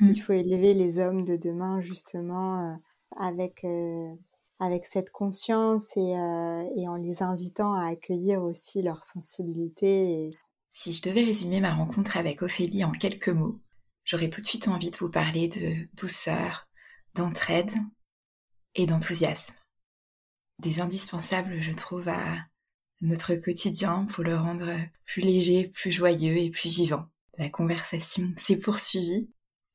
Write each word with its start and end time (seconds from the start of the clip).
Mm. 0.00 0.08
Il 0.08 0.20
faut 0.20 0.32
élever 0.32 0.74
les 0.74 0.98
hommes 0.98 1.24
de 1.24 1.36
demain 1.36 1.80
justement 1.80 2.78
avec 3.16 3.64
avec 4.58 4.84
cette 4.84 5.10
conscience 5.10 5.96
et, 5.96 6.10
et, 6.10 6.88
en 6.88 6.96
les 6.96 7.22
invitant 7.22 7.72
à 7.72 7.86
accueillir 7.86 8.42
aussi 8.42 8.82
leur 8.82 9.04
sensibilité. 9.04 10.36
Si 10.72 10.92
je 10.92 11.02
devais 11.02 11.24
résumer 11.24 11.60
ma 11.60 11.74
rencontre 11.74 12.16
avec 12.16 12.42
Ophélie 12.42 12.84
en 12.84 12.92
quelques 12.92 13.30
mots, 13.30 13.58
j'aurais 14.04 14.30
tout 14.30 14.40
de 14.40 14.46
suite 14.46 14.68
envie 14.68 14.90
de 14.90 14.96
vous 14.98 15.10
parler 15.10 15.48
de 15.48 15.88
douceur, 15.94 16.68
d'entraide 17.14 17.72
et 18.74 18.86
d'enthousiasme. 18.86 19.54
Des 20.58 20.80
indispensables, 20.80 21.62
je 21.62 21.72
trouve, 21.72 22.08
à 22.08 22.46
notre 23.00 23.34
quotidien 23.34 24.06
pour 24.06 24.24
le 24.24 24.36
rendre 24.36 24.70
plus 25.06 25.22
léger, 25.22 25.68
plus 25.68 25.90
joyeux 25.90 26.36
et 26.36 26.50
plus 26.50 26.68
vivant. 26.68 27.06
La 27.38 27.48
conversation 27.48 28.32
s'est 28.36 28.58
poursuivie. 28.58 29.30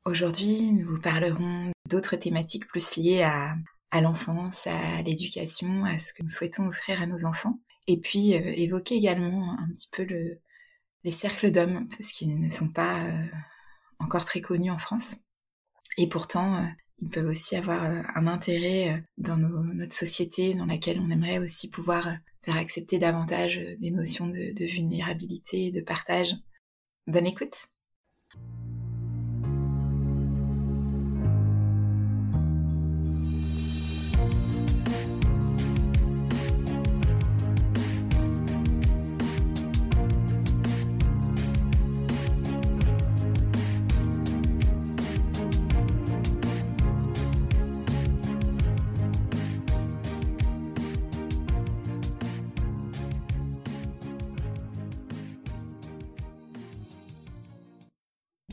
Aujourd'hui, 0.07 0.71
nous 0.71 0.85
vous 0.85 1.01
parlerons 1.01 1.71
d'autres 1.89 2.15
thématiques 2.15 2.67
plus 2.67 2.95
liées 2.95 3.23
à, 3.23 3.55
l'enfance, 4.01 4.67
à 4.67 5.01
l'éducation, 5.01 5.83
à 5.83 5.97
ce 5.97 6.13
que 6.13 6.21
nous 6.21 6.29
souhaitons 6.29 6.67
offrir 6.67 7.01
à 7.01 7.07
nos 7.07 7.25
enfants. 7.25 7.59
Et 7.87 7.99
puis 7.99 8.35
euh, 8.35 8.51
évoquer 8.55 8.95
également 8.95 9.57
un 9.57 9.67
petit 9.69 9.89
peu 9.91 10.03
le, 10.03 10.39
les 11.03 11.11
cercles 11.11 11.49
d'hommes, 11.49 11.87
parce 11.89 12.11
qu'ils 12.11 12.39
ne 12.39 12.51
sont 12.51 12.69
pas 12.69 13.03
euh, 13.03 13.25
encore 13.97 14.25
très 14.25 14.41
connus 14.41 14.69
en 14.69 14.77
France. 14.77 15.21
Et 15.97 16.07
pourtant, 16.07 16.55
euh, 16.57 16.67
ils 16.99 17.09
peuvent 17.09 17.29
aussi 17.29 17.55
avoir 17.55 17.83
un 17.83 18.27
intérêt 18.27 19.03
dans 19.17 19.37
notre 19.37 19.95
société 19.95 20.53
dans 20.53 20.67
laquelle 20.67 20.99
on 20.99 21.09
aimerait 21.09 21.39
aussi 21.39 21.67
pouvoir 21.69 22.15
faire 22.43 22.57
accepter 22.57 22.99
davantage 22.99 23.59
des 23.79 23.89
notions 23.89 24.27
de 24.27 24.65
vulnérabilité, 24.65 25.71
de 25.71 25.81
partage. 25.81 26.35
Bonne 27.07 27.25
écoute 27.25 27.67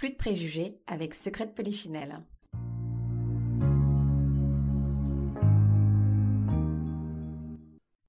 Plus 0.00 0.12
de 0.12 0.16
préjugés 0.16 0.78
avec 0.86 1.14
Secret 1.14 1.46
de 1.46 1.52
Polichinelle. 1.52 2.24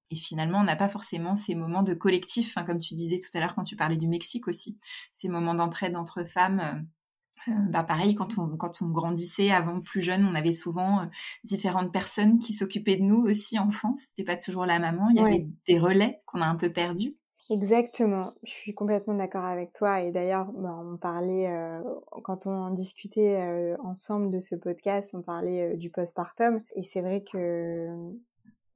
Et 0.10 0.16
finalement, 0.16 0.60
on 0.60 0.64
n'a 0.64 0.78
pas 0.78 0.88
forcément 0.88 1.36
ces 1.36 1.54
moments 1.54 1.84
de 1.84 1.94
collectif, 1.94 2.58
hein, 2.58 2.64
comme 2.64 2.80
tu 2.80 2.94
disais 2.94 3.20
tout 3.20 3.28
à 3.34 3.42
l'heure 3.42 3.56
quand 3.56 3.64
tu 3.64 3.76
parlais 3.76 3.98
du 3.98 4.08
Mexique 4.08 4.48
aussi, 4.48 4.78
ces 5.12 5.28
moments 5.28 5.54
d'entraide 5.54 5.98
entre 5.98 6.24
femmes. 6.24 6.88
Euh, 7.50 7.52
bah 7.70 7.84
pareil, 7.84 8.16
quand 8.16 8.38
on, 8.38 8.56
quand 8.56 8.82
on 8.82 8.88
grandissait 8.88 9.52
avant 9.52 9.82
plus 9.82 10.02
jeune, 10.02 10.26
on 10.26 10.34
avait 10.34 10.54
souvent 10.54 11.02
euh, 11.02 11.06
différentes 11.44 11.92
personnes 11.92 12.40
qui 12.40 12.54
s'occupaient 12.54 12.96
de 12.96 13.04
nous 13.04 13.22
aussi 13.22 13.60
enfants. 13.60 13.96
C'était 13.98 14.24
pas 14.24 14.38
toujours 14.38 14.66
la 14.66 14.80
maman. 14.80 15.10
Il 15.10 15.18
y 15.18 15.20
avait 15.20 15.50
des 15.68 15.78
relais 15.78 16.22
qu'on 16.26 16.40
a 16.40 16.48
un 16.48 16.56
peu 16.56 16.72
perdus. 16.72 17.18
Exactement, 17.52 18.32
je 18.44 18.52
suis 18.52 18.74
complètement 18.74 19.14
d'accord 19.14 19.44
avec 19.44 19.74
toi. 19.74 20.00
Et 20.00 20.14
d'ailleurs, 20.14 20.46
bah, 20.54 20.74
on 20.74 20.96
parlait, 20.96 21.52
euh, 21.52 21.82
quand 22.24 22.48
on 22.48 22.70
discutait 22.70 23.42
euh, 23.42 23.76
ensemble 23.84 24.32
de 24.32 24.40
ce 24.40 24.56
podcast, 24.56 25.12
on 25.14 25.22
parlait 25.22 25.74
euh, 25.74 25.76
du 25.76 25.90
postpartum. 25.90 26.60
Et 26.78 26.84
c'est 26.84 27.02
vrai 27.02 27.26
que 27.30 27.90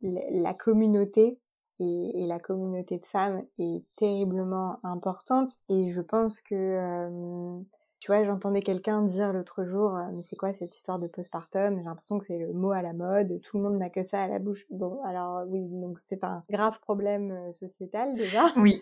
la 0.02 0.54
communauté 0.54 1.40
et, 1.80 2.24
et, 2.24 2.28
la 2.28 2.38
communauté 2.38 3.00
de 3.00 3.06
femmes 3.06 3.44
est 3.60 3.86
terriblement 3.96 4.78
importante. 4.84 5.54
Et 5.70 5.90
je 5.90 6.02
pense 6.02 6.42
que 6.42 7.64
tu 8.06 8.12
vois, 8.12 8.24
j'entendais 8.24 8.62
quelqu'un 8.62 9.02
dire 9.02 9.34
l'autre 9.34 9.66
jour, 9.66 9.96
euh, 9.96 10.04
mais 10.14 10.22
c'est 10.22 10.36
quoi 10.36 10.54
cette 10.54 10.76
histoire 10.76 11.00
de 11.00 11.08
postpartum? 11.08 11.76
J'ai 11.80 11.84
l'impression 11.86 12.20
que 12.20 12.26
c'est 12.26 12.38
le 12.38 12.54
mot 12.54 12.72
à 12.72 12.84
la 12.84 12.94
mode, 12.94 13.42
tout 13.42 13.58
le 13.58 13.64
monde 13.64 13.80
n'a 13.80 13.90
que 13.90 14.04
ça 14.04 14.22
à 14.22 14.28
la 14.28 14.38
bouche. 14.38 14.68
Bon, 14.70 15.02
alors 15.06 15.44
oui, 15.48 15.68
donc 15.72 15.98
c'est 16.00 16.24
un 16.24 16.44
grave 16.52 16.80
problème 16.82 17.32
euh, 17.32 17.52
sociétal 17.52 18.14
déjà. 18.14 18.44
Oui. 18.58 18.80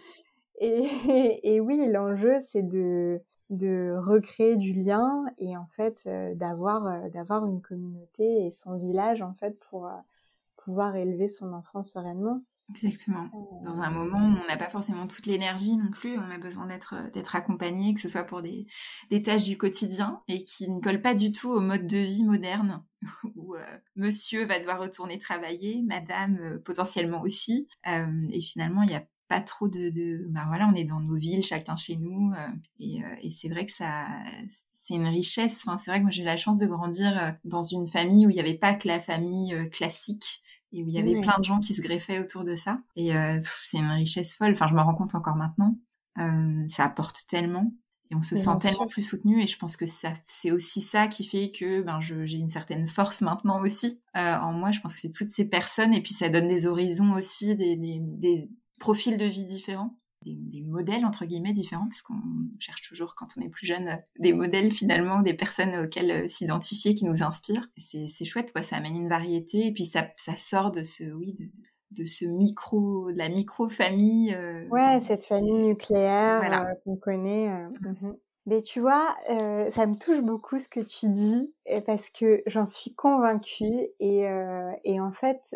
Et, 0.60 1.40
et, 1.56 1.62
oui, 1.62 1.90
l'enjeu 1.90 2.42
c'est 2.42 2.64
de 2.64 3.22
de 3.50 3.96
recréer 3.98 4.58
du 4.58 4.74
lien 4.74 5.24
et 5.38 5.56
en 5.56 5.68
fait 5.68 6.04
euh, 6.06 6.36
d'avoir 6.36 7.10
d'avoir 7.12 7.46
une 7.46 7.62
communauté 7.62 8.48
et 8.48 8.52
son 8.52 8.76
village 8.76 9.22
en 9.22 9.36
fait 9.36 9.58
pour 9.70 9.90
pouvoir 10.58 10.98
élever 10.98 11.30
son 11.30 11.54
enfant 11.54 11.82
sereinement. 11.82 12.42
Exactement. 12.76 13.30
Dans 13.64 13.82
un 13.82 13.92
moment 13.92 14.18
où 14.18 14.38
on 14.44 14.48
n'a 14.48 14.58
pas 14.58 14.70
forcément 14.70 15.08
toute 15.08 15.26
l'énergie 15.26 15.78
non 15.78 15.92
plus, 15.92 16.18
on 16.18 16.32
a 16.32 16.38
besoin 16.38 16.66
d'être 16.66 16.96
d'être 17.14 17.36
accompagné, 17.36 17.94
que 17.94 18.00
ce 18.00 18.10
soit 18.10 18.24
pour 18.24 18.42
des, 18.42 18.68
des 19.10 19.22
tâches 19.22 19.44
du 19.44 19.58
quotidien 19.58 20.22
et 20.28 20.44
qui 20.44 20.70
ne 20.70 20.80
collent 20.80 21.02
pas 21.02 21.14
du 21.14 21.32
tout 21.32 21.50
au 21.50 21.60
mode 21.60 21.88
de 21.88 21.98
vie 21.98 22.24
moderne 22.24 22.84
où 23.36 23.56
euh, 23.56 23.64
monsieur 23.96 24.46
va 24.46 24.60
devoir 24.60 24.80
retourner 24.80 25.20
travailler, 25.20 25.82
madame 25.84 26.38
euh, 26.42 26.60
potentiellement 26.60 27.22
aussi. 27.22 27.68
Euh, 27.88 28.22
et 28.32 28.42
finalement, 28.42 28.84
il 28.84 28.90
n'y 28.90 28.96
a 28.96 29.06
pas 29.30 29.42
trop 29.42 29.68
de, 29.68 29.90
de, 29.90 30.28
bah 30.30 30.44
voilà 30.48 30.70
on 30.72 30.76
est 30.76 30.84
dans 30.84 31.00
nos 31.00 31.16
villes 31.16 31.44
chacun 31.44 31.78
chez 31.78 31.96
nous 31.96 32.34
et, 32.78 33.02
et 33.22 33.32
c'est 33.32 33.48
vrai 33.48 33.66
que 33.66 33.72
ça 33.72 34.06
c'est 34.76 34.96
une 34.96 35.08
richesse 35.08 35.64
enfin 35.66 35.78
c'est 35.78 35.90
vrai 35.90 36.00
que 36.00 36.04
moi 36.04 36.12
j'ai 36.12 36.26
la 36.26 36.36
chance 36.36 36.60
de 36.60 36.68
grandir 36.68 37.34
dans 37.46 37.64
une 37.64 37.88
famille 37.88 38.28
où 38.28 38.30
il 38.30 38.34
n'y 38.34 38.42
avait 38.42 38.54
pas 38.58 38.76
que 38.76 38.88
la 38.88 39.00
famille 39.00 39.56
classique 39.72 40.44
et 40.74 40.84
où 40.84 40.88
il 40.88 40.94
y 40.94 41.00
avait 41.00 41.22
plein 41.22 41.38
de 41.38 41.44
gens 41.44 41.60
qui 41.60 41.74
se 41.74 41.82
greffaient 41.82 42.20
autour 42.20 42.44
de 42.44 42.56
ça. 42.56 42.82
Et 42.96 43.16
euh, 43.16 43.40
c'est 43.62 43.78
une 43.78 43.92
richesse 43.92 44.36
folle. 44.36 44.52
Enfin, 44.52 44.68
je 44.68 44.74
me 44.74 44.82
rends 44.82 44.96
compte 44.96 45.16
encore 45.16 45.36
maintenant. 45.36 45.78
Euh, 46.20 46.66
ça 46.68 46.86
apporte 46.86 47.26
tellement 47.28 47.74
et 48.12 48.16
on 48.16 48.22
se 48.22 48.36
sent 48.36 48.58
tellement 48.60 48.88
plus 48.88 49.04
soutenu. 49.04 49.42
Et 49.42 49.48
je 49.48 49.58
pense 49.58 49.78
que 49.78 49.86
ça, 49.86 50.14
c'est 50.26 50.52
aussi 50.52 50.82
ça 50.82 51.08
qui 51.08 51.26
fait 51.26 51.52
que 51.52 51.82
ben, 51.82 52.00
j'ai 52.02 52.38
une 52.38 52.50
certaine 52.50 52.88
force 52.88 53.22
maintenant 53.22 53.62
aussi 53.62 54.02
euh, 54.18 54.36
en 54.38 54.52
moi. 54.54 54.72
Je 54.72 54.82
pense 54.82 54.96
que 54.96 55.00
c'est 55.00 55.12
toutes 55.12 55.32
ces 55.32 55.46
personnes 55.46 55.94
et 55.94 56.02
puis 56.02 56.14
ça 56.14 56.30
donne 56.30 56.48
des 56.48 56.66
horizons 56.66 57.14
aussi, 57.14 57.56
des, 57.56 57.76
des, 57.76 58.00
des 58.02 58.50
profils 58.80 59.18
de 59.18 59.26
vie 59.26 59.46
différents 59.46 59.96
des, 60.24 60.64
modèles 60.64 61.06
entre 61.06 61.26
guillemets 61.26 61.54
différents 61.54 61.88
puisqu'on 61.88 62.22
cherche 62.58 62.82
toujours 62.82 63.16
quand 63.16 63.28
on 63.38 63.42
est 63.42 63.50
plus 63.50 63.68
jeune 63.68 64.00
des 64.18 64.34
modèles 64.34 64.72
finalement 64.72 65.22
des 65.22 65.34
personnes 65.34 65.76
auxquelles 65.76 66.12
euh, 66.12 66.28
s'identifier 66.28 66.94
qui 66.94 67.06
nous 67.06 67.22
inspirent. 67.22 67.70
C'est 67.78 68.26
chouette 68.26 68.52
quoi. 68.52 68.64
Ça 68.64 68.78
amène 68.78 68.96
une 68.96 69.10
variété 69.10 69.68
et 69.68 69.72
puis 69.72 69.86
ça, 69.86 70.08
ça 70.18 70.36
sort 70.36 70.72
de 70.72 70.84
ce 70.84 71.04
oui 71.14 71.34
de, 71.34 71.46
de 71.92 72.06
ce 72.06 72.26
micro 72.26 73.12
de 73.12 73.18
la 73.18 73.30
micro 73.30 73.70
famille 73.70 74.34
euh, 74.34 74.68
ouais 74.70 75.00
cette 75.02 75.26
famille 75.26 75.60
nucléaire 75.60 76.42
euh, 76.44 76.74
qu'on 76.84 76.96
connaît 76.96 77.68
mhm. 77.82 78.18
Mais 78.46 78.62
tu 78.62 78.82
vois, 78.82 79.16
ça 79.70 79.88
me 79.88 79.96
touche 79.96 80.22
beaucoup 80.22 80.60
ce 80.60 80.68
que 80.68 80.82
tu 80.82 81.08
dis 81.08 81.54
parce 81.86 82.10
que 82.10 82.44
j'en 82.46 82.66
suis 82.66 82.94
convaincue 82.94 83.88
et, 84.02 84.26
et 84.84 85.00
en 85.00 85.14
fait, 85.14 85.56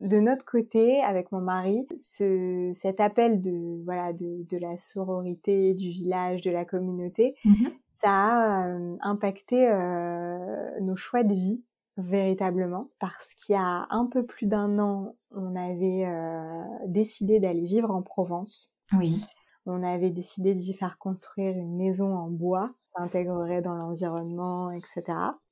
de 0.00 0.20
notre 0.20 0.44
côté, 0.44 1.02
avec 1.02 1.32
mon 1.32 1.40
mari, 1.40 1.86
ce, 1.96 2.70
cet 2.72 3.00
appel 3.00 3.40
de 3.40 3.82
voilà 3.84 4.12
de, 4.12 4.46
de 4.48 4.56
la 4.56 4.76
sororité, 4.76 5.74
du 5.74 5.88
village, 5.90 6.42
de 6.42 6.50
la 6.50 6.64
communauté, 6.64 7.34
mhm. 7.44 7.70
ça 7.96 8.10
a 8.10 8.68
euh, 8.68 8.96
impacté 9.00 9.68
euh, 9.68 10.80
nos 10.80 10.96
choix 10.96 11.24
de 11.24 11.34
vie 11.34 11.64
véritablement 11.96 12.90
parce 13.00 13.34
qu'il 13.34 13.54
y 13.54 13.58
a 13.58 13.86
un 13.90 14.06
peu 14.06 14.24
plus 14.24 14.46
d'un 14.46 14.78
an, 14.78 15.16
on 15.32 15.56
avait 15.56 16.06
euh, 16.06 16.62
décidé 16.86 17.40
d'aller 17.40 17.64
vivre 17.64 17.90
en 17.90 18.02
Provence. 18.02 18.76
Oui. 18.96 19.24
On 19.70 19.82
avait 19.82 20.10
décidé 20.10 20.54
d'y 20.54 20.72
faire 20.72 20.98
construire 20.98 21.56
une 21.56 21.76
maison 21.76 22.16
en 22.16 22.28
bois, 22.28 22.72
ça 22.84 23.02
intégrerait 23.02 23.60
dans 23.60 23.74
l'environnement, 23.74 24.70
etc. 24.70 25.02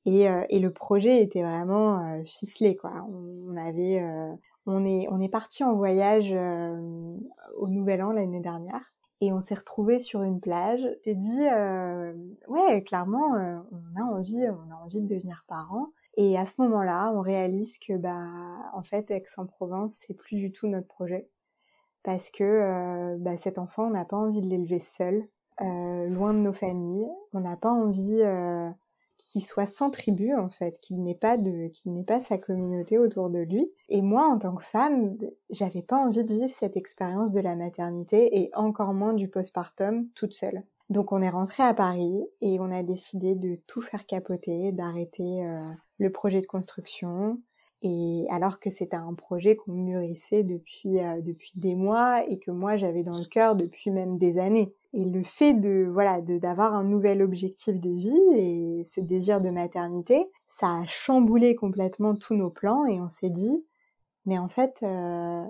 Et, 0.05 0.27
euh, 0.27 0.43
et, 0.49 0.57
le 0.59 0.73
projet 0.73 1.21
était 1.21 1.43
vraiment 1.43 1.99
euh, 2.03 2.23
ficelé, 2.25 2.75
quoi. 2.75 2.93
On, 3.11 3.55
avait, 3.55 4.01
euh, 4.01 4.33
on 4.65 4.85
est, 4.85 5.07
on 5.11 5.19
est 5.19 5.29
parti 5.29 5.63
en 5.63 5.75
voyage 5.75 6.33
au 6.33 7.67
Nouvel 7.67 8.01
An 8.03 8.11
l'année 8.11 8.41
dernière. 8.41 8.93
et 9.21 9.31
on 9.33 9.39
s'est 9.39 9.55
retrouvés 9.55 9.99
sur 9.99 10.23
une 10.23 10.39
plage. 10.39 10.87
T'es 11.03 11.15
dit, 11.15 11.47
euh, 11.51 12.13
ouais, 12.47 12.83
clairement, 12.83 13.35
euh, 13.35 13.57
on 13.71 14.01
a 14.01 14.03
envie, 14.03 14.47
on 14.49 14.71
a 14.71 14.75
envie 14.83 15.01
de 15.01 15.07
devenir 15.07 15.43
parents. 15.47 15.89
Et 16.17 16.37
à 16.37 16.45
ce 16.45 16.61
moment-là, 16.63 17.11
on 17.15 17.21
réalise 17.21 17.77
que, 17.77 17.93
bah, 17.97 18.25
en 18.73 18.83
fait, 18.83 19.11
Aix-en-Provence, 19.11 19.97
c'est 20.07 20.15
plus 20.15 20.37
du 20.37 20.51
tout 20.51 20.67
notre 20.67 20.87
projet. 20.87 21.29
Parce 22.07 22.31
que 22.31 22.43
euh, 22.45 23.17
bah, 23.19 23.35
cet 23.35 23.57
enfant, 23.59 23.87
on 23.87 23.89
n'a 23.89 24.05
pas 24.05 24.15
envie 24.15 24.39
de 24.39 24.47
l'élever 24.47 24.79
seul, 24.79 25.27
loin 25.59 26.33
de 26.33 26.39
nos 26.39 26.53
familles. 26.53 27.09
On 27.33 27.41
n'a 27.41 27.57
pas 27.57 27.71
envie 27.71 28.21
qu'il 29.17 29.43
soit 29.43 29.65
sans 29.65 29.89
tribu 29.89 30.33
en 30.33 30.49
fait, 30.49 30.79
qu'il 30.79 31.03
n'ait 31.03 31.15
pas 31.15 32.19
sa 32.21 32.37
communauté 32.37 32.97
autour 32.97 33.29
de 33.29 33.39
lui. 33.39 33.69
Et 33.89 34.01
moi, 34.01 34.25
en 34.25 34.39
tant 34.39 34.55
que 34.55 34.63
femme, 34.63 35.17
j'avais 35.49 35.81
pas 35.81 35.97
envie 35.97 36.23
de 36.23 36.33
vivre 36.33 36.49
cette 36.49 36.77
expérience 36.77 37.33
de 37.33 37.41
la 37.41 37.57
maternité 37.57 38.39
et 38.39 38.51
encore 38.55 38.93
moins 38.93 39.13
du 39.13 39.27
postpartum 39.27 40.07
toute 40.15 40.33
seule. 40.33 40.63
Donc 40.89 41.11
on 41.11 41.21
est 41.21 41.29
rentré 41.29 41.63
à 41.63 41.73
Paris 41.73 42.25
et 42.39 42.59
on 42.61 42.71
a 42.71 42.83
décidé 42.83 43.35
de 43.35 43.59
tout 43.67 43.81
faire 43.81 44.05
capoter, 44.05 44.71
d'arrêter 44.71 45.45
euh, 45.45 45.69
le 45.97 46.11
projet 46.11 46.39
de 46.39 46.45
construction. 46.45 47.41
Et 47.83 48.25
alors 48.31 48.59
que 48.59 48.71
c'était 48.71 48.97
un 48.97 49.13
projet 49.13 49.55
qu'on 49.55 49.73
mûrissait 49.73 50.43
depuis 50.43 50.99
euh, 50.99 51.21
depuis 51.21 51.51
des 51.55 51.75
mois 51.75 52.27
et 52.27 52.39
que 52.39 52.49
moi 52.49 52.75
j'avais 52.75 53.03
dans 53.03 53.17
le 53.17 53.25
cœur 53.25 53.55
depuis 53.55 53.91
même 53.91 54.17
des 54.17 54.39
années. 54.39 54.73
Et 54.93 55.05
le 55.05 55.21
fait 55.21 55.53
de 55.53 55.87
voilà 55.91 56.21
de 56.21 56.39
d'avoir 56.39 56.73
un 56.73 56.83
nouvel 56.83 57.21
objectif 57.21 57.79
de 57.79 57.91
vie 57.91 58.19
et 58.33 58.83
ce 58.83 58.99
désir 58.99 59.41
de 59.41 59.51
maternité, 59.51 60.27
ça 60.47 60.73
a 60.73 60.85
chamboulé 60.87 61.55
complètement 61.55 62.15
tous 62.15 62.33
nos 62.33 62.49
plans 62.49 62.85
et 62.85 62.99
on 62.99 63.09
s'est 63.09 63.29
dit 63.29 63.63
mais 64.25 64.39
en 64.39 64.47
fait 64.47 64.79
euh, 64.81 65.45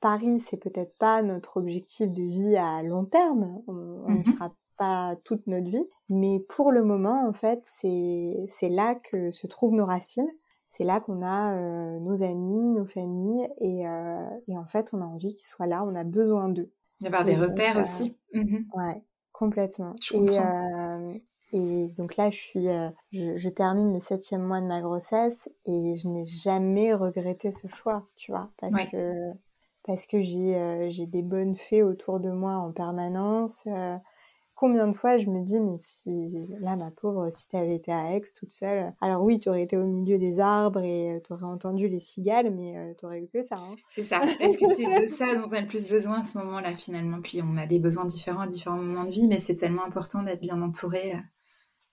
Paris 0.00 0.40
c'est 0.40 0.56
peut-être 0.56 0.96
pas 0.98 1.22
notre 1.22 1.58
objectif 1.58 2.10
de 2.10 2.22
vie 2.24 2.56
à 2.56 2.82
long 2.82 3.04
terme, 3.04 3.62
on 3.68 3.72
ne 3.72 4.18
mmh 4.18 4.24
fera 4.24 4.52
pas 4.78 5.14
toute 5.24 5.46
notre 5.46 5.70
vie, 5.70 5.86
mais 6.08 6.40
pour 6.48 6.72
le 6.72 6.82
moment 6.82 7.24
en 7.28 7.32
fait 7.32 7.60
c'est 7.64 8.46
c'est 8.48 8.68
là 8.68 8.96
que 8.96 9.30
se 9.30 9.46
trouvent 9.46 9.74
nos 9.74 9.86
racines. 9.86 10.30
C'est 10.70 10.84
là 10.84 11.00
qu'on 11.00 11.20
a 11.22 11.52
euh, 11.56 11.98
nos 11.98 12.22
amis, 12.22 12.74
nos 12.74 12.86
familles, 12.86 13.48
et, 13.58 13.88
euh, 13.88 14.24
et 14.46 14.56
en 14.56 14.66
fait, 14.66 14.90
on 14.92 15.02
a 15.02 15.04
envie 15.04 15.34
qu'ils 15.34 15.46
soient 15.46 15.66
là, 15.66 15.84
on 15.84 15.96
a 15.96 16.04
besoin 16.04 16.48
d'eux. 16.48 16.70
D'avoir 17.00 17.24
des 17.24 17.34
repères 17.34 17.76
euh, 17.76 17.82
aussi. 17.82 18.16
Mmh 18.32 18.58
ouais, 18.74 19.02
complètement. 19.32 19.96
Je 20.00 20.14
et, 20.16 21.22
et 21.52 21.88
donc 21.88 22.16
là, 22.16 22.30
je 22.30 22.38
suis, 22.38 22.68
je, 23.10 23.34
je, 23.34 23.48
termine 23.48 23.92
le 23.92 23.98
septième 23.98 24.42
mois 24.42 24.60
de 24.60 24.68
ma 24.68 24.80
grossesse 24.80 25.50
et 25.66 25.96
je 25.96 26.06
n'ai 26.06 26.24
jamais 26.24 26.94
regretté 26.94 27.50
ce 27.50 27.66
choix, 27.66 28.06
tu 28.14 28.30
vois, 28.30 28.52
parce 28.58 28.74
ouais. 28.74 28.86
que 28.86 29.32
parce 29.82 30.06
que 30.06 30.20
j'ai 30.20 30.86
j'ai 30.90 31.06
des 31.06 31.22
bonnes 31.22 31.56
fées 31.56 31.82
autour 31.82 32.20
de 32.20 32.30
moi 32.30 32.52
en 32.52 32.70
permanence 32.70 33.66
combien 34.60 34.86
de 34.86 34.92
fois 34.92 35.16
je 35.16 35.30
me 35.30 35.42
dis, 35.42 35.58
mais 35.58 35.78
si, 35.80 36.46
là, 36.60 36.76
ma 36.76 36.90
pauvre, 36.90 37.30
si 37.30 37.48
tu 37.48 37.56
avais 37.56 37.76
été 37.76 37.90
à 37.90 38.14
Aix 38.14 38.22
toute 38.38 38.52
seule, 38.52 38.92
alors 39.00 39.22
oui, 39.22 39.40
tu 39.40 39.48
aurais 39.48 39.62
été 39.62 39.78
au 39.78 39.86
milieu 39.86 40.18
des 40.18 40.38
arbres 40.38 40.82
et 40.82 41.18
tu 41.26 41.32
aurais 41.32 41.46
entendu 41.46 41.88
les 41.88 41.98
cigales, 41.98 42.54
mais 42.54 42.94
tu 42.98 43.06
aurais 43.06 43.22
eu 43.22 43.28
que 43.28 43.40
ça. 43.40 43.56
Hein. 43.56 43.74
C'est 43.88 44.02
ça. 44.02 44.20
Est-ce 44.38 44.58
que 44.58 44.66
c'est 44.66 45.00
de 45.00 45.06
ça 45.06 45.34
dont 45.34 45.48
on 45.48 45.52
a 45.52 45.62
le 45.62 45.66
plus 45.66 45.88
besoin 45.88 46.20
à 46.20 46.22
ce 46.24 46.36
moment-là, 46.36 46.74
finalement? 46.74 47.22
Puis 47.22 47.40
on 47.42 47.56
a 47.56 47.64
des 47.64 47.78
besoins 47.78 48.04
différents 48.04 48.42
à 48.42 48.46
différents 48.46 48.76
moments 48.76 49.04
de 49.04 49.10
vie, 49.10 49.28
mais 49.28 49.38
c'est 49.38 49.56
tellement 49.56 49.86
important 49.86 50.22
d'être 50.22 50.42
bien 50.42 50.60
entouré 50.60 51.14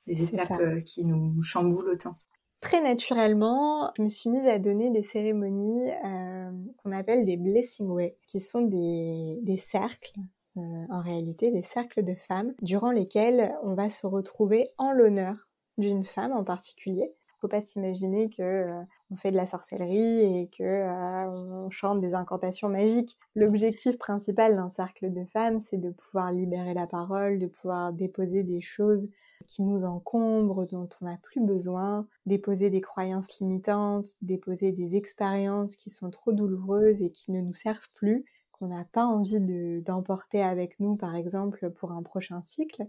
des 0.05 0.25
étapes 0.25 0.83
qui 0.83 1.05
nous 1.05 1.41
chamboulent 1.43 1.91
autant. 1.91 2.17
Très 2.59 2.81
naturellement, 2.81 3.93
je 3.95 4.01
me 4.01 4.09
suis 4.09 4.29
mise 4.29 4.45
à 4.45 4.59
donner 4.59 4.89
des 4.91 5.03
cérémonies 5.03 5.89
euh, 6.03 6.51
qu'on 6.83 6.91
appelle 6.91 7.23
des 7.23 7.37
blessing 7.37 7.87
way, 7.87 8.17
qui 8.27 8.41
sont 8.41 8.61
des, 8.61 9.39
des 9.43 9.57
cercles 9.57 10.19
euh, 10.57 10.85
en 10.89 11.01
réalité 11.01 11.51
des 11.51 11.63
cercles 11.63 12.03
de 12.03 12.15
femmes 12.15 12.53
durant 12.61 12.91
lesquels 12.91 13.55
on 13.63 13.73
va 13.73 13.89
se 13.89 14.07
retrouver 14.07 14.67
en 14.77 14.91
l'honneur 14.91 15.47
d'une 15.77 16.03
femme 16.03 16.31
en 16.31 16.43
particulier. 16.43 17.13
Faut 17.39 17.47
pas 17.47 17.61
s'imaginer 17.61 18.29
que 18.29 18.41
euh, 18.41 18.81
on 19.11 19.15
fait 19.15 19.31
de 19.31 19.35
la 19.35 19.45
sorcellerie 19.45 20.39
et 20.39 20.49
que 20.49 20.63
euh, 20.63 21.29
on 21.29 21.69
chante 21.69 22.01
des 22.01 22.15
incantations 22.15 22.69
magiques. 22.69 23.17
L'objectif 23.35 23.99
principal 23.99 24.55
d'un 24.55 24.69
cercle 24.69 25.13
de 25.13 25.23
femmes, 25.25 25.59
c'est 25.59 25.77
de 25.77 25.91
pouvoir 25.91 26.31
libérer 26.31 26.73
la 26.73 26.87
parole, 26.87 27.37
de 27.37 27.45
pouvoir 27.45 27.93
déposer 27.93 28.41
des 28.41 28.61
choses 28.61 29.09
qui 29.45 29.61
nous 29.61 29.85
encombrent, 29.85 30.65
dont 30.65 30.89
on 30.99 31.05
n'a 31.05 31.17
plus 31.17 31.41
besoin, 31.41 32.07
déposer 32.25 32.71
des 32.71 32.81
croyances 32.81 33.39
limitantes, 33.39 34.05
déposer 34.23 34.71
des 34.71 34.95
expériences 34.95 35.75
qui 35.75 35.91
sont 35.91 36.09
trop 36.09 36.33
douloureuses 36.33 37.03
et 37.03 37.11
qui 37.11 37.31
ne 37.31 37.41
nous 37.41 37.53
servent 37.53 37.89
plus 37.93 38.25
qu'on 38.59 38.67
n'a 38.67 38.85
pas 38.85 39.05
envie 39.05 39.39
d'emporter 39.81 40.43
avec 40.43 40.79
nous, 40.79 40.95
par 40.95 41.15
exemple, 41.15 41.71
pour 41.71 41.91
un 41.91 42.03
prochain 42.03 42.41
cycle. 42.41 42.87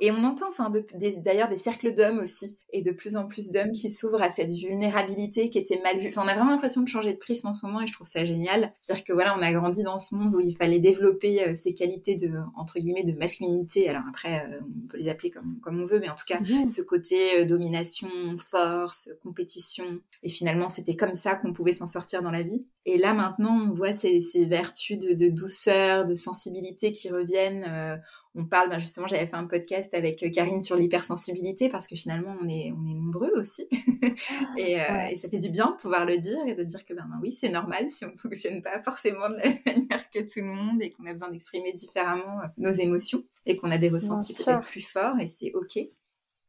Et 0.00 0.10
on 0.10 0.24
entend, 0.24 0.48
enfin, 0.48 0.70
d'ailleurs, 1.18 1.48
des 1.48 1.56
cercles 1.56 1.92
d'hommes 1.92 2.18
aussi, 2.18 2.58
et 2.72 2.82
de 2.82 2.90
plus 2.90 3.16
en 3.16 3.26
plus 3.26 3.50
d'hommes 3.50 3.72
qui 3.72 3.88
s'ouvrent 3.88 4.22
à 4.22 4.28
cette 4.28 4.50
vulnérabilité 4.50 5.48
qui 5.48 5.58
était 5.58 5.80
mal 5.82 5.98
vue. 5.98 6.08
Enfin, 6.08 6.22
on 6.24 6.28
a 6.28 6.34
vraiment 6.34 6.50
l'impression 6.50 6.82
de 6.82 6.88
changer 6.88 7.12
de 7.12 7.18
prisme 7.18 7.46
en 7.46 7.54
ce 7.54 7.64
moment, 7.64 7.80
et 7.80 7.86
je 7.86 7.92
trouve 7.92 8.06
ça 8.06 8.24
génial. 8.24 8.70
C'est-à-dire 8.80 9.04
que 9.04 9.12
voilà, 9.12 9.36
on 9.38 9.42
a 9.42 9.52
grandi 9.52 9.82
dans 9.82 9.98
ce 9.98 10.14
monde 10.14 10.34
où 10.34 10.40
il 10.40 10.54
fallait 10.56 10.78
développer 10.78 11.42
euh, 11.42 11.56
ces 11.56 11.72
qualités 11.72 12.16
de, 12.16 12.32
entre 12.56 12.78
guillemets, 12.78 13.04
de 13.04 13.16
masculinité. 13.16 13.88
Alors 13.88 14.02
après, 14.08 14.46
euh, 14.50 14.60
on 14.84 14.88
peut 14.88 14.98
les 14.98 15.08
appeler 15.08 15.30
comme, 15.30 15.58
comme 15.60 15.80
on 15.80 15.86
veut, 15.86 16.00
mais 16.00 16.08
en 16.08 16.14
tout 16.14 16.26
cas, 16.26 16.40
mmh. 16.40 16.68
ce 16.68 16.82
côté 16.82 17.40
euh, 17.40 17.44
domination, 17.44 18.08
force, 18.36 19.10
compétition. 19.22 20.00
Et 20.22 20.28
finalement, 20.28 20.68
c'était 20.68 20.96
comme 20.96 21.14
ça 21.14 21.36
qu'on 21.36 21.52
pouvait 21.52 21.72
s'en 21.72 21.86
sortir 21.86 22.22
dans 22.22 22.30
la 22.30 22.42
vie. 22.42 22.66
Et 22.84 22.98
là, 22.98 23.14
maintenant, 23.14 23.66
on 23.68 23.72
voit 23.72 23.92
ces, 23.92 24.20
ces 24.20 24.44
vertus 24.44 24.98
de, 24.98 25.12
de, 25.14 25.28
douceur, 25.28 26.04
de 26.04 26.14
sensibilité 26.14 26.92
qui 26.92 27.10
reviennent. 27.10 28.00
Euh, 28.36 28.40
on 28.40 28.44
parle, 28.44 28.70
ben 28.70 28.78
justement, 28.78 29.06
j'avais 29.06 29.26
fait 29.26 29.36
un 29.36 29.46
podcast 29.46 29.92
avec 29.94 30.22
euh, 30.22 30.30
Karine 30.30 30.62
sur 30.62 30.76
l'hypersensibilité 30.76 31.68
parce 31.68 31.86
que 31.86 31.96
finalement, 31.96 32.36
on 32.40 32.48
est, 32.48 32.72
on 32.72 32.86
est 32.86 32.94
nombreux 32.94 33.32
aussi. 33.36 33.68
et, 34.58 34.80
euh, 34.80 35.06
et, 35.10 35.16
ça 35.16 35.28
fait 35.28 35.38
du 35.38 35.50
bien 35.50 35.70
de 35.70 35.76
pouvoir 35.76 36.04
le 36.06 36.18
dire 36.18 36.38
et 36.46 36.54
de 36.54 36.62
dire 36.62 36.84
que, 36.84 36.94
ben, 36.94 37.06
ben 37.08 37.18
oui, 37.22 37.32
c'est 37.32 37.48
normal 37.48 37.90
si 37.90 38.04
on 38.04 38.12
ne 38.12 38.16
fonctionne 38.16 38.62
pas 38.62 38.82
forcément 38.82 39.28
de 39.28 39.36
la 39.36 39.44
même 39.44 39.58
manière 39.66 40.10
que 40.10 40.20
tout 40.20 40.40
le 40.40 40.46
monde 40.46 40.82
et 40.82 40.90
qu'on 40.90 41.06
a 41.06 41.12
besoin 41.12 41.30
d'exprimer 41.30 41.72
différemment 41.72 42.40
nos 42.58 42.72
émotions 42.72 43.24
et 43.46 43.56
qu'on 43.56 43.70
a 43.70 43.78
des 43.78 43.88
ressentis 43.88 44.34
peut-être 44.42 44.66
plus 44.68 44.86
forts 44.86 45.18
et 45.20 45.26
c'est 45.26 45.52
OK. 45.54 45.78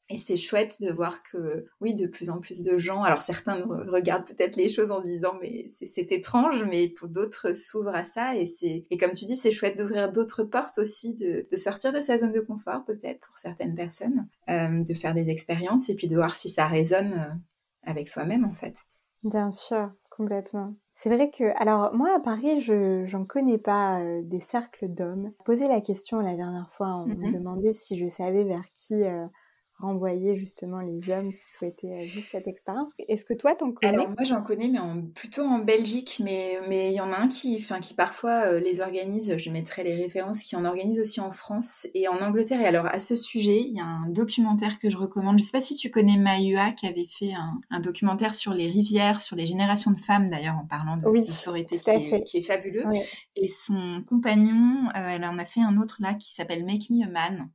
Et 0.10 0.18
c'est 0.18 0.38
chouette 0.38 0.78
de 0.82 0.92
voir 0.92 1.22
que, 1.22 1.66
oui, 1.82 1.94
de 1.94 2.08
plus 2.08 2.30
en 2.30 2.40
plus 2.40 2.64
de 2.64 2.78
gens, 2.78 3.04
alors 3.04 3.22
certains 3.22 3.66
regardent 3.88 4.26
peut-être 4.26 4.56
les 4.56 4.70
choses 4.70 4.90
en 4.90 5.02
disant, 5.02 5.34
mais 5.42 5.66
c'est 5.68 6.12
étrange, 6.14 6.64
mais 6.64 6.88
pour 6.88 7.10
d'autres 7.10 7.52
s'ouvrent 7.54 7.96
à 7.96 8.06
ça. 8.06 8.36
Et 8.38 8.46
c'est, 8.46 8.86
et 8.90 8.98
comme 8.98 9.12
tu 9.12 9.26
dis, 9.26 9.36
c'est 9.36 9.52
chouette 9.52 9.78
d'ouvrir 9.78 10.10
d'autres 10.10 10.44
portes 10.44 10.78
aussi, 10.78 11.14
de, 11.16 11.46
de, 11.52 11.58
sortir 11.58 11.92
de 11.92 12.00
sa 12.00 12.18
zone 12.18 12.32
de 12.32 12.40
confort, 12.40 12.86
peut-être, 12.86 13.20
pour 13.28 13.38
certaines 13.38 13.76
personnes, 13.76 14.30
euh, 14.50 14.82
de 14.82 14.94
faire 14.94 15.14
des 15.14 15.30
expériences 15.30 15.90
et 15.90 15.96
puis 15.96 16.08
de 16.08 16.16
voir 16.16 16.38
si 16.38 16.48
ça 16.48 16.68
résonne 16.68 17.14
euh, 17.14 17.34
avec 17.84 18.08
soi-même, 18.08 18.46
en 18.46 18.54
fait. 18.54 18.86
Bien 19.24 19.52
sûr, 19.52 19.92
complètement. 20.10 20.74
C'est 20.94 21.10
vrai 21.10 21.30
que, 21.30 21.44
alors 21.62 21.94
moi 21.94 22.10
à 22.16 22.20
Paris, 22.20 22.62
je 22.62 23.04
j'en 23.06 23.26
connais 23.26 23.58
pas 23.58 24.02
euh, 24.02 24.22
des 24.24 24.40
cercles 24.40 24.88
d'hommes. 24.88 25.32
Poser 25.46 25.68
la 25.68 25.82
question 25.82 26.20
la 26.22 26.36
dernière 26.36 26.72
fois, 26.72 26.96
on 26.96 27.08
mm 27.08 27.12
-hmm. 27.12 27.28
me 27.28 27.34
demandait 27.34 27.74
si 27.74 27.98
je 27.98 28.08
savais 28.08 28.44
vers 28.44 28.66
qui 28.74 29.04
euh, 29.04 29.28
renvoyer 29.80 30.36
justement 30.36 30.80
les 30.80 31.12
hommes 31.12 31.32
qui 31.32 31.52
souhaitaient 31.52 32.04
vivre 32.04 32.26
cette 32.28 32.48
expérience. 32.48 32.94
Est-ce 33.08 33.26
que 33.26 33.34
toi 33.34 33.56
t'en 33.56 33.72
connais? 33.72 33.94
Alors 33.94 34.10
moi 34.10 34.24
j'en 34.24 34.42
connais, 34.42 34.68
mais 34.68 34.80
en, 34.80 35.02
plutôt 35.02 35.44
en 35.44 35.60
Belgique, 35.60 36.22
mais 36.24 36.60
mais 36.68 36.92
il 36.92 36.96
y 36.96 37.02
en 37.02 37.12
a 37.12 37.18
un 37.18 37.28
qui, 37.28 37.58
enfin 37.60 37.80
qui 37.80 37.94
parfois 37.94 38.46
euh, 38.46 38.60
les 38.60 38.82
organise. 38.82 39.38
Je 39.38 39.50
mettrai 39.50 39.84
les 39.84 39.96
références 39.96 40.42
qui 40.42 40.56
en 40.56 40.66
organise 40.66 41.00
aussi 41.00 41.20
en 41.20 41.32
France 41.32 41.88
et 41.94 42.08
en 42.08 42.18
Angleterre. 42.22 42.62
Et 42.62 42.66
alors 42.66 42.88
à 42.88 43.00
ce 43.00 43.16
sujet, 43.16 43.62
il 43.62 43.76
y 43.76 43.80
a 43.80 43.86
un 43.86 44.10
documentaire 44.10 44.80
que 44.80 44.90
je 44.90 44.98
recommande. 44.98 45.38
Je 45.40 45.44
sais 45.44 45.52
pas 45.52 45.62
si 45.62 45.76
tu 45.76 45.92
connais 45.92 46.18
Mahua 46.18 46.72
qui 46.72 46.88
avait 46.88 47.08
fait 47.08 47.34
un, 47.34 47.60
un 47.70 47.80
documentaire 47.80 48.36
sur 48.36 48.54
les 48.54 48.68
rivières, 48.68 49.22
sur 49.22 49.36
les 49.36 49.46
générations 49.46 49.92
de 49.92 49.98
femmes 49.98 50.30
d'ailleurs 50.30 50.56
en 50.56 50.66
parlant 50.66 50.98
de, 50.98 51.08
oui, 51.08 51.22
de 51.22 51.26
sororité 51.26 51.80
qui 51.80 51.90
est, 51.90 52.24
qui 52.24 52.38
est, 52.38 52.42
fabuleux. 52.42 52.86
Oui. 52.88 53.02
Et 53.36 53.48
son 53.48 54.04
compagnon, 54.08 54.90
euh, 54.96 55.10
elle 55.10 55.26
en 55.26 55.38
a 55.38 55.46
fait 55.46 55.62
un 55.62 55.78
autre 55.78 55.98
là 56.00 56.14
qui 56.14 56.34
s'appelle 56.34 56.66
Make 56.66 56.90
Me 56.90 57.04
a 57.04 57.10
Man. 57.10 57.50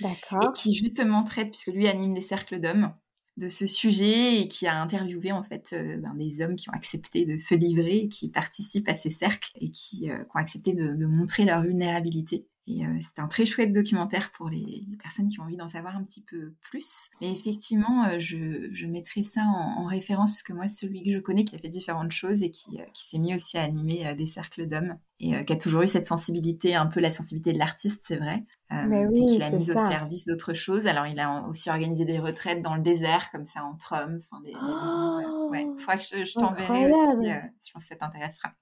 D'accord. 0.00 0.50
Et 0.50 0.58
qui 0.58 0.74
justement 0.74 1.22
traite, 1.24 1.50
puisque 1.50 1.68
lui 1.68 1.88
anime 1.88 2.14
des 2.14 2.20
cercles 2.20 2.60
d'hommes, 2.60 2.94
de 3.36 3.48
ce 3.48 3.66
sujet 3.66 4.40
et 4.40 4.48
qui 4.48 4.66
a 4.66 4.80
interviewé 4.80 5.32
en 5.32 5.42
fait 5.42 5.72
euh, 5.72 5.96
ben, 5.98 6.14
des 6.14 6.40
hommes 6.40 6.54
qui 6.54 6.68
ont 6.70 6.72
accepté 6.72 7.24
de 7.24 7.38
se 7.38 7.54
livrer, 7.54 8.08
qui 8.08 8.28
participent 8.28 8.88
à 8.88 8.96
ces 8.96 9.10
cercles 9.10 9.50
et 9.56 9.70
qui, 9.70 10.10
euh, 10.10 10.18
qui 10.18 10.30
ont 10.34 10.38
accepté 10.38 10.72
de, 10.72 10.94
de, 10.94 11.06
montrer 11.06 11.44
leur 11.44 11.62
vulnérabilité. 11.62 12.46
Et 12.66 12.86
euh, 12.86 12.98
c'est 13.02 13.20
un 13.20 13.28
très 13.28 13.44
chouette 13.44 13.72
documentaire 13.72 14.32
pour 14.32 14.48
les, 14.48 14.84
les 14.88 14.96
personnes 14.96 15.28
qui 15.28 15.38
ont 15.38 15.42
envie 15.42 15.58
d'en 15.58 15.68
savoir 15.68 15.96
un 15.96 16.02
petit 16.02 16.22
peu 16.22 16.54
plus. 16.62 17.10
Mais 17.20 17.30
effectivement, 17.30 18.06
euh, 18.06 18.18
je, 18.18 18.70
je, 18.72 18.86
mettrai 18.86 19.22
ça 19.22 19.42
en, 19.42 19.82
en, 19.82 19.86
référence, 19.86 20.32
parce 20.32 20.42
que 20.42 20.54
moi, 20.54 20.66
celui 20.66 21.02
que 21.04 21.12
je 21.12 21.18
connais 21.18 21.44
qui 21.44 21.54
a 21.56 21.58
fait 21.58 21.68
différentes 21.68 22.12
choses 22.12 22.42
et 22.42 22.50
qui, 22.50 22.80
euh, 22.80 22.84
qui 22.94 23.04
s'est 23.04 23.18
mis 23.18 23.34
aussi 23.34 23.58
à 23.58 23.62
animer 23.62 24.14
des 24.14 24.26
cercles 24.26 24.66
d'hommes 24.66 24.96
et 25.20 25.44
qui 25.44 25.52
a 25.52 25.56
toujours 25.56 25.82
eu 25.82 25.88
cette 25.88 26.06
sensibilité, 26.06 26.74
un 26.74 26.86
peu 26.86 27.00
la 27.00 27.10
sensibilité 27.10 27.52
de 27.52 27.58
l'artiste, 27.58 28.02
c'est 28.06 28.16
vrai. 28.16 28.44
Mais 28.70 29.06
oui, 29.06 29.22
et 29.22 29.32
qu'il 29.34 29.42
a 29.42 29.50
mise 29.50 29.70
au 29.70 29.74
service 29.74 30.26
d'autres 30.26 30.54
choses. 30.54 30.88
Alors, 30.88 31.06
il 31.06 31.20
a 31.20 31.46
aussi 31.48 31.70
organisé 31.70 32.04
des 32.04 32.18
retraites 32.18 32.60
dans 32.60 32.74
le 32.74 32.82
désert, 32.82 33.30
comme 33.30 33.44
ça, 33.44 33.62
entre 33.62 33.94
hommes. 33.94 34.18
Enfin, 34.20 34.42
des, 34.42 34.52
oh, 34.60 35.48
ouais, 35.50 35.64
faudra 35.78 35.96
que 35.96 36.02
je, 36.02 36.24
je 36.24 36.34
t'enverrai 36.34 36.90
aussi. 36.90 37.28
je 37.28 37.72
pense 37.72 37.84
que 37.84 37.88
ça 37.88 37.96
t'intéressera. 37.96 38.52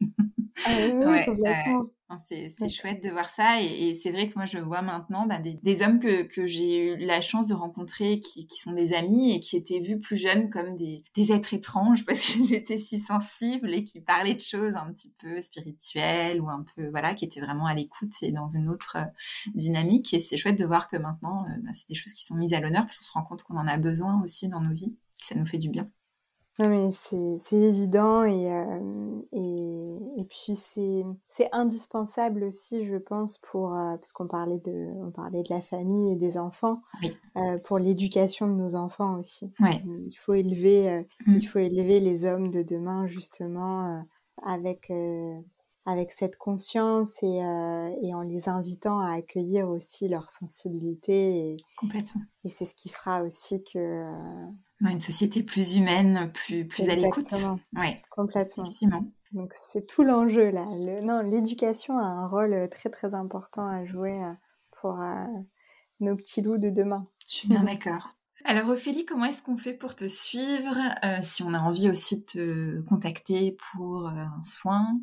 Ah 0.66 0.70
oui, 0.92 1.24
complètement. 1.24 1.86
C'est 2.18 2.68
chouette 2.68 3.02
de 3.02 3.10
voir 3.10 3.30
ça 3.30 3.60
et, 3.60 3.94
c'est 3.94 4.10
vrai 4.10 4.26
que 4.26 4.34
moi 4.36 4.46
je 4.46 4.58
vois 4.58 4.82
maintenant 4.82 5.26
bah, 5.26 5.38
des, 5.38 5.82
hommes 5.82 5.98
que, 5.98 6.22
que 6.22 6.46
j'ai 6.46 6.76
eu 6.78 6.96
la 6.96 7.20
chance 7.20 7.48
de 7.48 7.54
rencontrer 7.54 8.20
qui, 8.20 8.46
qui, 8.46 8.58
sont 8.58 8.72
des 8.72 8.94
amis 8.94 9.34
et 9.34 9.40
qui 9.40 9.56
étaient 9.56 9.80
vus 9.80 9.98
plus 9.98 10.16
jeunes 10.16 10.50
comme 10.50 10.76
des, 10.76 11.04
des 11.14 11.32
êtres 11.32 11.54
étranges 11.54 12.04
parce 12.04 12.20
qu'ils 12.32 12.54
étaient 12.54 12.78
si 12.78 12.98
sensibles 12.98 13.72
et 13.72 13.84
qui 13.84 14.00
parlaient 14.00 14.34
de 14.34 14.40
choses 14.40 14.74
un 14.74 14.92
petit 14.92 15.12
peu 15.20 15.40
spirituelles 15.40 16.40
ou 16.40 16.48
un 16.48 16.64
peu 16.74 16.88
voilà 16.90 17.14
qui 17.14 17.24
étaient 17.24 17.40
vraiment 17.40 17.66
à 17.66 17.74
l'écoute 17.74 18.14
et 18.22 18.32
dans 18.32 18.48
une 18.48 18.68
autre 18.68 18.96
euh, 18.96 19.04
dynamique 19.54 20.12
et 20.14 20.20
c'est 20.20 20.36
chouette 20.36 20.58
de 20.58 20.64
voir 20.64 20.88
que 20.88 20.96
maintenant 20.96 21.44
euh, 21.46 21.54
bah, 21.62 21.70
c'est 21.74 21.88
des 21.88 21.94
choses 21.94 22.12
qui 22.12 22.24
sont 22.24 22.36
mises 22.36 22.54
à 22.54 22.60
l'honneur 22.60 22.82
parce 22.82 22.98
qu'on 22.98 23.04
se 23.04 23.12
rend 23.12 23.22
compte 23.22 23.42
qu'on 23.42 23.56
en 23.56 23.66
a 23.66 23.78
besoin 23.78 24.22
aussi 24.22 24.48
dans 24.48 24.60
nos 24.60 24.74
vies 24.74 24.96
que 25.18 25.26
ça 25.26 25.34
nous 25.34 25.46
fait 25.46 25.58
du 25.58 25.68
bien. 25.68 25.88
Non 26.58 26.68
mais 26.68 26.90
c'est 26.92 27.56
évident 27.56 28.24
et, 28.24 28.52
euh, 28.52 29.20
et, 29.32 30.20
et, 30.20 30.24
puis 30.24 30.54
c'est 30.54 31.48
indispensable 31.50 32.44
aussi 32.44 32.84
je 32.84 32.96
pense 32.96 33.38
pour 33.38 33.74
euh, 33.74 33.96
parce 33.96 34.12
qu'on 34.12 34.26
parlait 34.26 34.58
de 34.58 34.88
on 35.02 35.10
parlait 35.10 35.42
de 35.42 35.48
la 35.48 35.62
famille 35.62 36.12
et 36.12 36.16
des 36.16 36.36
enfants 36.36 36.82
euh, 37.38 37.56
pour 37.58 37.78
l'éducation 37.78 38.48
de 38.48 38.52
nos 38.52 38.74
enfants 38.74 39.18
aussi. 39.18 39.50
Il 39.60 40.14
faut 40.14 40.34
élever 40.34 41.06
mmh. 41.26 41.34
il 41.36 41.46
faut 41.46 41.58
élever 41.58 42.00
les 42.00 42.26
hommes 42.26 42.50
de 42.50 42.62
demain 42.62 43.06
justement 43.06 44.04
avec 44.42 44.92
avec 45.86 46.12
cette 46.12 46.36
conscience 46.36 47.22
et, 47.22 47.38
et 48.02 48.14
en 48.14 48.20
les 48.20 48.50
invitant 48.50 49.00
à 49.00 49.14
accueillir 49.14 49.70
aussi 49.70 50.06
leur 50.06 50.28
sensibilité 50.28 51.52
et, 51.52 51.56
complètement. 51.78 52.22
Et 52.44 52.50
c'est 52.50 52.66
ce 52.66 52.74
qui 52.74 52.90
fera 52.90 53.22
aussi 53.22 53.64
que 53.64 54.44
une 54.90 55.00
société 55.00 55.42
plus 55.42 55.76
humaine, 55.76 56.30
plus, 56.32 56.66
plus 56.66 56.88
à 56.88 56.94
l'écoute. 56.94 57.30
Oui, 57.74 57.96
complètement. 58.10 58.64
Donc 59.32 59.54
c'est 59.54 59.86
tout 59.86 60.02
l'enjeu 60.02 60.50
là. 60.50 60.66
non, 61.02 61.22
l'éducation 61.22 61.98
a 61.98 62.04
un 62.04 62.28
rôle 62.28 62.52
euh, 62.52 62.68
très 62.68 62.90
très 62.90 63.14
important 63.14 63.66
à 63.66 63.84
jouer 63.84 64.22
euh, 64.22 64.32
pour 64.72 65.00
euh, 65.00 65.24
nos 66.00 66.16
petits 66.16 66.42
loups 66.42 66.58
de 66.58 66.68
demain. 66.68 67.06
Je 67.26 67.36
suis 67.36 67.48
bien 67.48 67.62
d'accord. 67.64 68.14
Alors 68.44 68.68
Ophélie, 68.68 69.06
comment 69.06 69.26
est-ce 69.26 69.40
qu'on 69.40 69.56
fait 69.56 69.72
pour 69.72 69.94
te 69.94 70.08
suivre 70.08 70.76
Si 71.22 71.44
on 71.44 71.54
a 71.54 71.60
envie 71.60 71.88
aussi 71.88 72.20
de 72.20 72.24
te 72.24 72.80
contacter 72.82 73.56
pour 73.72 74.08
un 74.08 74.42
soin? 74.42 74.98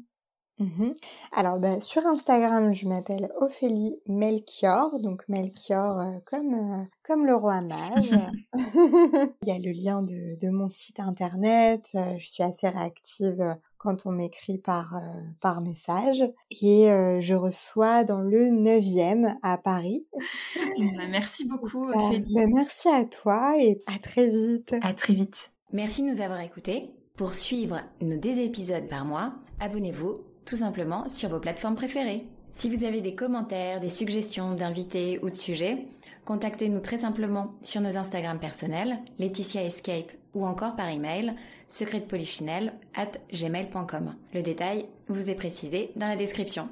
Mmh 0.59 0.91
Alors, 1.31 1.57
bah, 1.57 1.79
sur 1.79 2.05
Instagram, 2.05 2.73
je 2.73 2.87
m'appelle 2.87 3.31
Ophélie 3.35 4.01
Melchior, 4.07 4.99
donc 4.99 5.23
Melchior 5.29 5.99
euh, 5.99 6.19
comme, 6.25 6.53
euh, 6.53 6.83
comme 7.03 7.25
le 7.25 7.33
roi 7.33 7.61
mage. 7.61 8.11
Il 9.41 9.47
y 9.47 9.51
a 9.51 9.59
le 9.59 9.71
lien 9.71 10.03
de, 10.03 10.37
de 10.37 10.49
mon 10.49 10.67
site 10.67 10.99
internet. 10.99 11.91
Euh, 11.95 12.15
je 12.19 12.27
suis 12.27 12.43
assez 12.43 12.67
réactive 12.67 13.55
quand 13.77 14.05
on 14.05 14.11
m'écrit 14.11 14.57
par, 14.57 15.01
par 15.39 15.61
message. 15.61 16.21
Et 16.61 16.87
je 17.21 17.33
reçois 17.33 18.03
dans 18.03 18.19
le 18.19 18.49
9e 18.49 19.37
à 19.41 19.57
Paris. 19.57 20.05
Bah, 20.13 21.05
merci 21.09 21.47
beaucoup, 21.49 21.87
Ophélie. 21.87 22.33
Bah, 22.35 22.47
merci 22.53 22.89
à 22.89 23.05
toi 23.05 23.53
et 23.57 23.81
à 23.87 23.97
très 23.97 24.27
vite. 24.27 24.75
À 24.81 24.93
très 24.93 25.13
vite. 25.13 25.53
Merci 25.71 26.01
de 26.01 26.13
nous 26.13 26.21
avoir 26.21 26.41
écoutés. 26.41 26.89
Pour 27.15 27.33
suivre 27.33 27.79
nos 28.01 28.17
deux 28.17 28.37
épisodes 28.37 28.89
par 28.89 29.05
mois, 29.05 29.33
abonnez-vous 29.61 30.28
tout 30.49 30.57
simplement 30.57 31.07
sur 31.09 31.29
vos 31.29 31.39
plateformes 31.39 31.75
préférées. 31.75 32.25
Si 32.59 32.75
vous 32.75 32.83
avez 32.83 33.01
des 33.01 33.15
commentaires, 33.15 33.79
des 33.79 33.91
suggestions 33.91 34.55
d'invités 34.55 35.19
ou 35.21 35.29
de 35.29 35.35
sujets, 35.35 35.85
contactez-nous 36.25 36.81
très 36.81 36.99
simplement 36.99 37.51
sur 37.63 37.81
nos 37.81 37.95
Instagram 37.95 38.39
personnels, 38.39 38.97
Laetitia 39.17 39.63
Escape 39.63 40.11
ou 40.33 40.45
encore 40.45 40.75
par 40.75 40.89
email 40.89 41.33
secretpolichinelle 41.77 42.73
at 42.95 43.11
gmail.com. 43.31 44.15
Le 44.33 44.41
détail 44.41 44.87
vous 45.07 45.29
est 45.29 45.35
précisé 45.35 45.91
dans 45.95 46.07
la 46.07 46.17
description. 46.17 46.67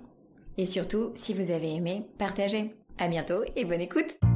Et 0.57 0.67
surtout, 0.67 1.13
si 1.23 1.33
vous 1.33 1.51
avez 1.51 1.75
aimé, 1.75 2.03
partagez. 2.17 2.73
À 2.97 3.07
bientôt 3.07 3.43
et 3.55 3.63
bonne 3.63 3.81
écoute! 3.81 4.26